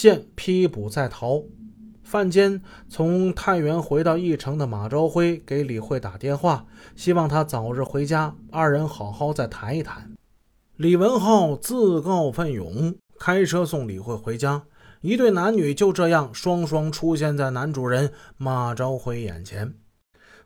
[0.00, 1.42] 现批捕在逃。
[2.04, 10.12] 范坚，从太原回到义城的马朝辉给李慧打电话，希望他早日回家，二人好好再谈一谈。
[10.76, 14.62] 李文浩自告奋勇开车送李慧回家，
[15.00, 19.74] 一对男女就这样双双出现在男主人马朝辉眼前。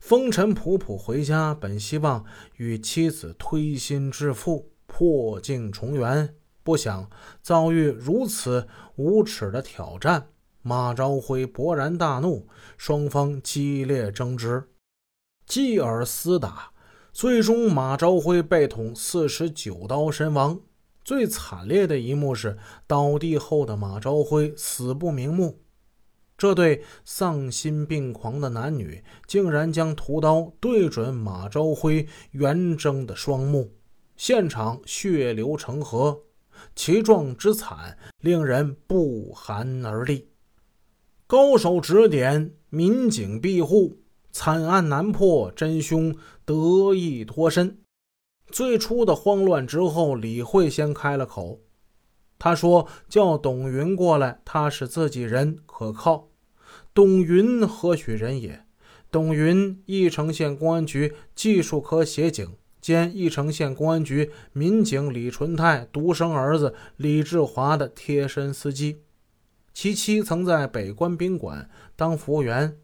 [0.01, 2.25] 风尘仆仆回家，本希望
[2.57, 7.09] 与妻子推心置腹，破镜重圆，不想
[7.43, 8.67] 遭遇如此
[8.97, 10.29] 无耻的挑战。
[10.63, 14.69] 马朝辉勃然大怒，双方激烈争执，
[15.45, 16.71] 继而厮打，
[17.13, 20.61] 最终马朝辉被捅四十九刀身亡。
[21.05, 22.57] 最惨烈的一幕是
[22.87, 25.59] 倒地后的马朝辉死不瞑目。
[26.39, 33.73] 这对丧心病狂的男女竟然将屠刀对准马朝辉圆睁的双目，
[34.17, 36.21] 现场血流成河，
[36.75, 40.29] 其状之惨令人不寒而栗。
[41.27, 46.15] 高手指点，民警庇护，惨案难破，真凶
[46.45, 47.79] 得以脱身。
[48.49, 51.61] 最初的慌乱之后，李慧先开了口，
[52.39, 56.29] 他说：“叫董云过来，他是自己人，可靠。”
[56.93, 58.67] 董云何许人也？
[59.11, 69.01] 董云，义城县公安局技术科协警兼义城县公安局民警李纯泰独生儿子李志华的贴身司机。
[69.73, 72.77] 其妻曾在北关宾馆当服务员，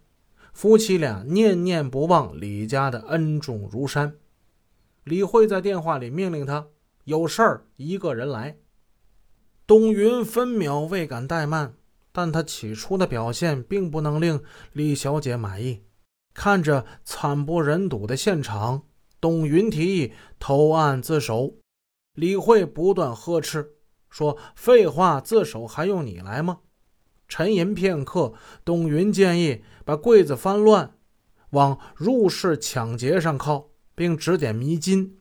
[0.54, 4.14] 夫妻俩念念不忘李家的恩重如山。
[5.04, 6.68] 李慧在电话里命令他
[7.04, 8.56] ：“有事儿一个人来。”
[9.66, 11.74] 董云分秒未敢怠慢，
[12.12, 15.82] 但他起初的表现并不能令李小姐满意。
[16.32, 18.84] 看着惨不忍睹的现场，
[19.20, 21.54] 董云提议投案自首。
[22.14, 23.74] 李慧不断呵斥
[24.10, 26.60] 说：“废话，自首还用你来吗？”
[27.28, 28.32] 沉吟片刻，
[28.64, 30.96] 董云建议把柜子翻乱，
[31.50, 35.18] 往入室抢劫上靠，并指点迷津，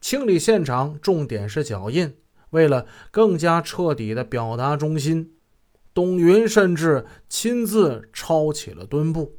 [0.00, 2.16] 清理现场，重点是脚印。
[2.50, 5.34] 为了更加彻底地表达忠心，
[5.92, 9.36] 董云甚至亲自抄起了墩布。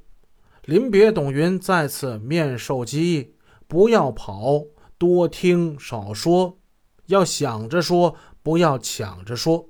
[0.66, 3.34] 临别，董云再次面授机宜：
[3.72, 4.66] 不要跑，
[4.98, 6.60] 多听少说，
[7.06, 9.70] 要想着说，不要抢着说。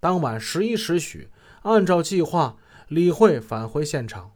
[0.00, 1.28] 当晚十一时许。
[1.60, 2.56] 按照计划，
[2.88, 4.32] 李慧返回现场。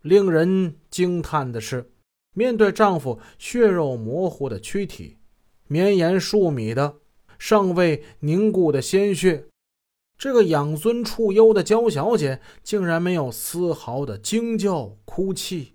[0.00, 1.90] 令人惊叹的是，
[2.34, 5.18] 面对丈夫血肉模糊的躯体、
[5.66, 6.98] 绵延数米的
[7.40, 9.48] 尚未凝固的鲜血，
[10.16, 15.72] 这个养尊处优的娇小姐竟然没有丝毫的惊叫、哭泣。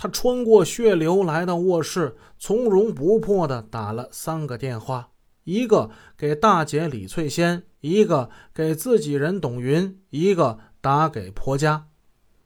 [0.00, 5.10] 他穿过血流来到卧室，从容不迫地打了三个电话。
[5.42, 11.88] 一个给大姐李翠仙，一个给自己人董云，一个打给婆家。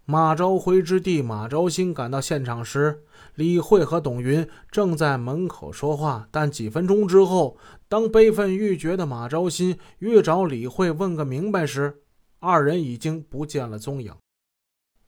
[0.07, 3.03] 马昭辉之弟马昭兴赶到现场时，
[3.35, 6.27] 李慧和董云正在门口说话。
[6.31, 12.01] 但几分钟之后，当悲愤欲绝的马昭新欲找李慧问个明白时，
[12.39, 14.15] 二人已经不见了踪影。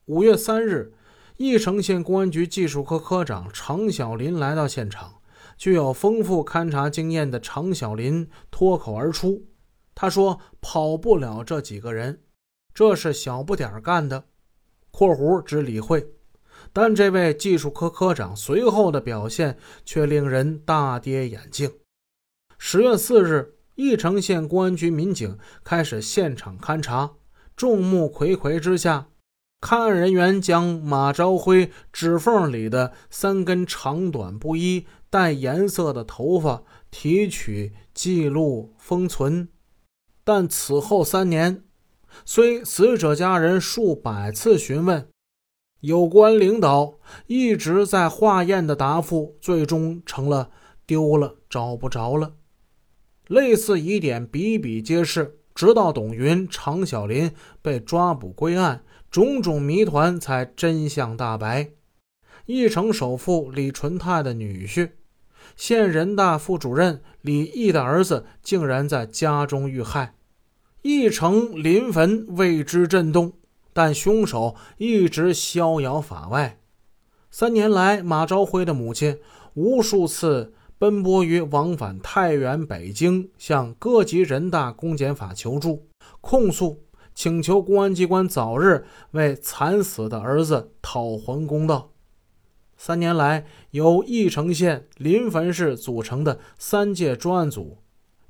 [0.05, 0.93] 五月三日，
[1.37, 5.15] 义城县公安局技术科科长常小林来到现场。
[5.57, 9.47] 具有丰富勘查经验的常小林脱口而出
[9.95, 12.21] ：“他说跑不了这几个人，
[12.73, 14.25] 这是小不点干的。
[14.91, 16.07] ”（括弧指李慧）
[16.73, 21.71] 但这位技术科科长随后的表现却令人大跌眼镜。
[22.59, 27.13] 十月四日，义城县公安局民警开始现场勘查，
[27.55, 29.09] 众目睽睽之下。
[29.65, 39.49] 看案人员将马朝辉指缝里的三根长短不一、带颜色的头发提取记录封存，
[40.23, 41.65] 但此后三年，
[42.27, 45.09] 虽死者家人数百次询问，
[45.81, 50.51] 有关领导一直在化验的答复，最终成了
[50.85, 52.35] 丢了、找不着了。
[53.29, 57.33] 类似疑点比比皆是，直到董云、常小林
[57.63, 58.85] 被抓捕归案。
[59.15, 61.71] 种种谜团才真相大白。
[62.47, 64.91] 义城首富李纯泰的女婿，
[65.55, 70.17] 县人大副主任李毅的儿子，竟然在家中遇害。
[70.83, 73.35] 义城临汾为之震动，
[73.73, 76.59] 但凶手一直逍遥法外。
[77.31, 79.21] 三年来，马朝辉的母亲
[79.55, 85.87] 无数次奔波于往返太原、北京，向各级人大公检法求助
[86.21, 86.84] 控诉。
[87.15, 91.93] 请求公安机关早日为惨死的儿子讨还公道。
[92.77, 97.79] 三年来，由义城县临汾市组成的三届专案组，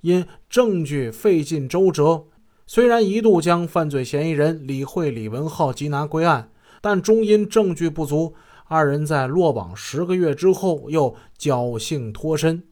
[0.02, 2.26] 因证据费尽周折，
[2.66, 6.50] 虽然一度将犯罪嫌疑人李慧、李文浩缉拿归案，
[6.82, 8.34] 但终因证据不足，
[8.66, 12.62] 二人在落网十个月之后又侥幸脱身。